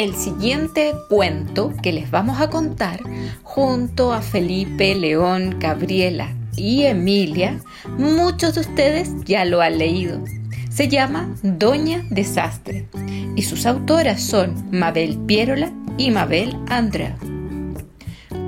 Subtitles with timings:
[0.00, 3.02] El siguiente cuento que les vamos a contar
[3.42, 7.60] junto a Felipe, León, Gabriela y Emilia,
[7.98, 10.24] muchos de ustedes ya lo han leído.
[10.70, 12.88] Se llama Doña Desastre
[13.36, 17.18] y sus autoras son Mabel Pierola y Mabel Andrea.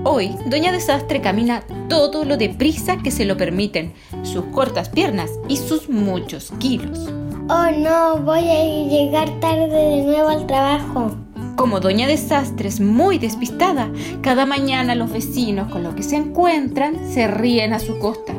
[0.05, 3.93] Hoy, Doña Desastre camina todo lo deprisa que se lo permiten
[4.23, 7.11] sus cortas piernas y sus muchos kilos.
[7.50, 11.21] Oh no, voy a llegar tarde de nuevo al trabajo.
[11.57, 13.91] Como Doña Desastre es muy despistada,
[14.23, 18.33] cada mañana los vecinos con lo que se encuentran se ríen a su costa.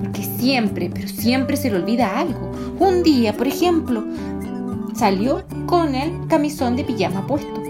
[0.00, 2.50] Porque siempre, pero siempre se le olvida algo.
[2.78, 4.04] Un día, por ejemplo,
[4.94, 7.62] salió con el camisón de pijama puesto.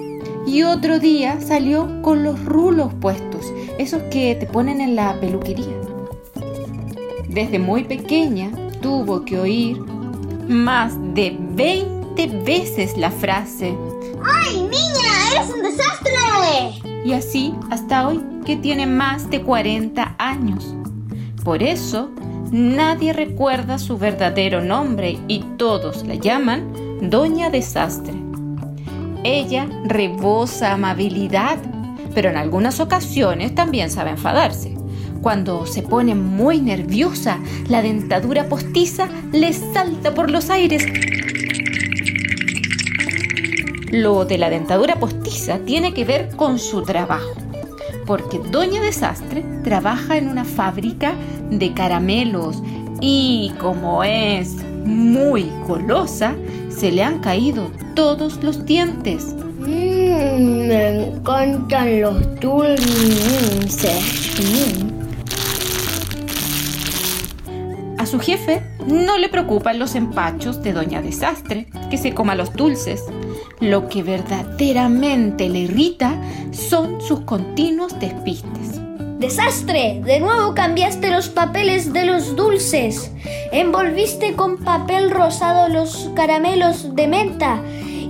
[0.47, 5.77] Y otro día salió con los rulos puestos, esos que te ponen en la peluquería.
[7.29, 9.81] Desde muy pequeña tuvo que oír
[10.49, 13.77] más de 20 veces la frase
[14.27, 15.33] ¡Ay, niña!
[15.33, 16.91] ¡Eres un desastre!
[17.05, 20.75] Y así hasta hoy, que tiene más de 40 años.
[21.45, 22.11] Por eso,
[22.51, 28.15] nadie recuerda su verdadero nombre y todos la llaman Doña Desastre.
[29.23, 31.59] Ella rebosa amabilidad,
[32.15, 34.77] pero en algunas ocasiones también sabe enfadarse.
[35.23, 40.87] Cuando se pone muy nerviosa, la dentadura postiza le salta por los aires
[43.91, 47.35] lo de la dentadura postiza tiene que ver con su trabajo,
[48.07, 51.15] porque Doña Desastre trabaja en una fábrica
[51.51, 52.63] de caramelos
[53.01, 56.35] y como es muy golosa,
[56.69, 59.35] se le han caído todos los dientes.
[59.59, 64.01] Mmm, me encantan los dulces.
[64.41, 64.97] Mm.
[67.99, 72.53] A su jefe no le preocupan los empachos de Doña Desastre, que se coma los
[72.53, 73.03] dulces.
[73.61, 76.21] Lo que verdaderamente le irrita
[76.53, 78.81] son sus continuos despistes.
[79.19, 80.03] ¡Desastre!
[80.05, 83.11] De nuevo cambiaste los papeles de los dulces.
[83.51, 87.63] Envolviste con papel rosado los caramelos de menta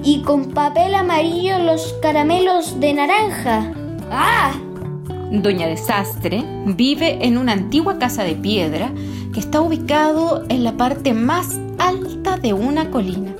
[0.02, 3.72] y con papel amarillo los caramelos de naranja.
[4.10, 4.52] ¡Ah!
[5.30, 8.90] Doña Desastre vive en una antigua casa de piedra
[9.32, 13.36] que está ubicado en la parte más alta de una colina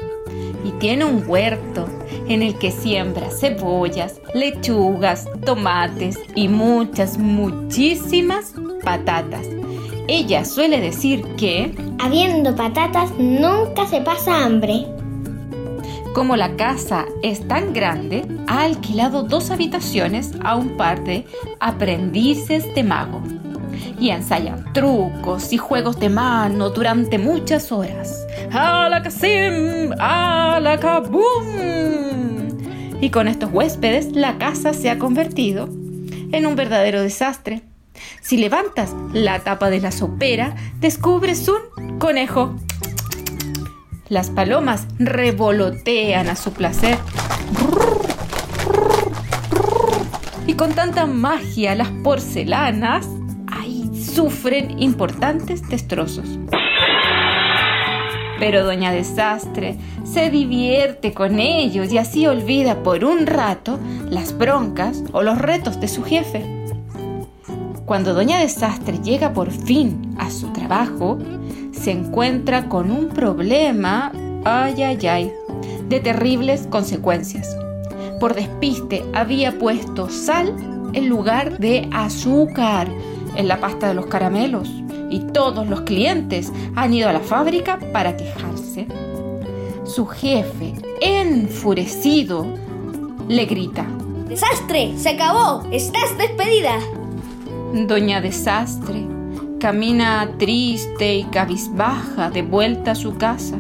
[0.66, 1.86] y tiene un huerto
[2.28, 9.46] en el que siembra cebollas, lechugas, tomates y muchas, muchísimas patatas.
[10.08, 11.72] Ella suele decir que...
[12.00, 14.86] Habiendo patatas nunca se pasa hambre.
[16.14, 21.26] Como la casa es tan grande, ha alquilado dos habitaciones a un par de
[21.60, 23.22] aprendices de mago
[24.00, 28.25] y ensayan trucos y juegos de mano durante muchas horas.
[28.56, 29.92] ¡Alakazim!
[29.98, 31.22] ¡Alakabum!
[33.02, 35.68] Y con estos huéspedes, la casa se ha convertido
[36.32, 37.60] en un verdadero desastre.
[38.22, 42.56] Si levantas la tapa de la sopera, descubres un conejo.
[44.08, 46.96] Las palomas revolotean a su placer.
[50.46, 53.06] Y con tanta magia las porcelanas
[54.16, 56.38] sufren importantes destrozos.
[58.38, 63.78] Pero Doña Desastre se divierte con ellos y así olvida por un rato
[64.10, 66.44] las broncas o los retos de su jefe.
[67.86, 71.18] Cuando Doña Desastre llega por fin a su trabajo,
[71.72, 74.12] se encuentra con un problema,
[74.44, 75.32] ay, ay, ay,
[75.88, 77.56] de terribles consecuencias.
[78.20, 80.54] Por despiste había puesto sal
[80.92, 82.88] en lugar de azúcar
[83.36, 84.70] en la pasta de los caramelos
[85.10, 88.86] y todos los clientes han ido a la fábrica para quejarse.
[89.84, 92.46] Su jefe, enfurecido,
[93.28, 93.86] le grita.
[94.28, 94.92] ¡Desastre!
[94.96, 95.64] ¡Se acabó!
[95.70, 96.78] ¡Estás despedida!
[97.86, 99.16] Doña Desastre
[99.58, 103.58] camina triste y cabizbaja de vuelta a su casa.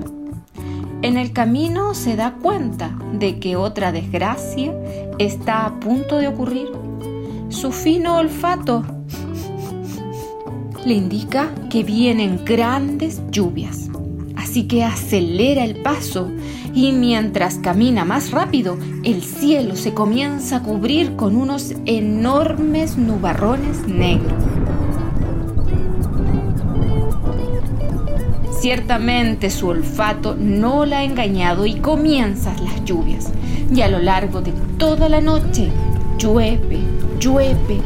[1.02, 4.74] En el camino se da cuenta de que otra desgracia
[5.18, 6.68] está a punto de ocurrir.
[7.48, 8.84] Su fino olfato
[10.86, 13.90] le indica que vienen grandes lluvias.
[14.36, 16.30] Así que acelera el paso
[16.72, 23.88] y mientras camina más rápido, el cielo se comienza a cubrir con unos enormes nubarrones
[23.88, 24.32] negros.
[28.60, 33.32] Ciertamente su olfato no la ha engañado y comienzan las lluvias.
[33.74, 35.68] Y a lo largo de toda la noche
[36.16, 36.78] llueve,
[37.18, 37.80] llueve,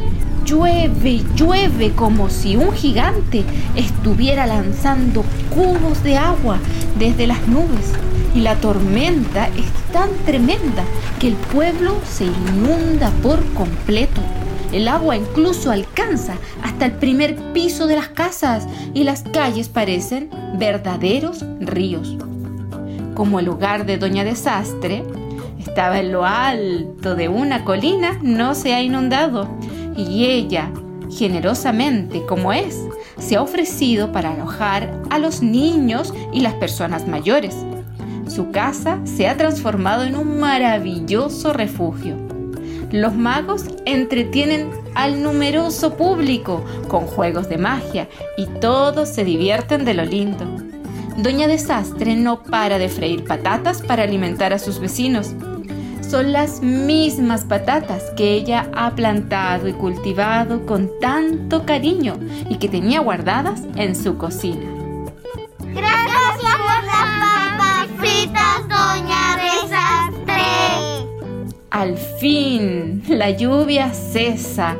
[0.51, 3.45] llueve, llueve como si un gigante
[3.77, 6.59] estuviera lanzando cubos de agua
[6.99, 7.93] desde las nubes
[8.35, 10.83] y la tormenta es tan tremenda
[11.19, 14.19] que el pueblo se inunda por completo.
[14.73, 20.29] El agua incluso alcanza hasta el primer piso de las casas y las calles parecen
[20.57, 22.17] verdaderos ríos.
[23.15, 25.03] Como el hogar de Doña Desastre
[25.59, 29.47] estaba en lo alto de una colina, no se ha inundado
[29.95, 30.71] y ella,
[31.09, 32.79] generosamente como es,
[33.19, 37.55] se ha ofrecido para alojar a los niños y las personas mayores.
[38.27, 42.15] Su casa se ha transformado en un maravilloso refugio.
[42.91, 49.93] Los magos entretienen al numeroso público con juegos de magia y todos se divierten de
[49.93, 50.45] lo lindo.
[51.17, 55.33] Doña Desastre no para de freír patatas para alimentar a sus vecinos.
[56.11, 62.19] Son las mismas patatas que ella ha plantado y cultivado con tanto cariño
[62.49, 64.69] y que tenía guardadas en su cocina.
[65.73, 70.43] Gracias por las papas fritas, Doña Desastre.
[71.69, 74.75] Al fin, la lluvia cesa,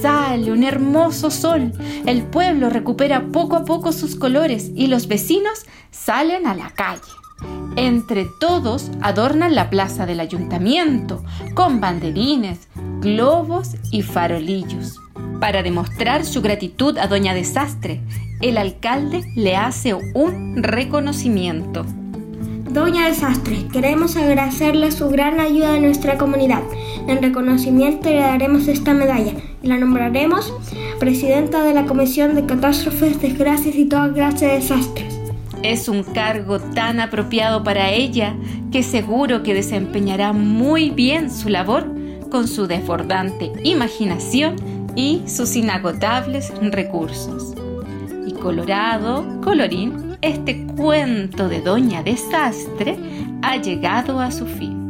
[0.00, 1.72] sale un hermoso sol,
[2.06, 7.17] el pueblo recupera poco a poco sus colores y los vecinos salen a la calle.
[7.80, 11.22] Entre todos adornan la plaza del ayuntamiento
[11.54, 12.66] con banderines,
[13.00, 15.00] globos y farolillos.
[15.38, 18.00] Para demostrar su gratitud a Doña Desastre,
[18.40, 21.86] el alcalde le hace un reconocimiento.
[22.68, 26.64] Doña Desastre, queremos agradecerle su gran ayuda a nuestra comunidad.
[27.06, 30.52] En reconocimiento le daremos esta medalla y la nombraremos
[30.98, 35.17] presidenta de la Comisión de Catástrofes, Desgracias y toda clase de desastres.
[35.62, 38.34] Es un cargo tan apropiado para ella
[38.70, 41.86] que seguro que desempeñará muy bien su labor
[42.30, 44.56] con su desbordante imaginación
[44.94, 47.54] y sus inagotables recursos.
[48.26, 52.98] Y colorado, colorín, este cuento de Doña Desastre
[53.42, 54.87] ha llegado a su fin.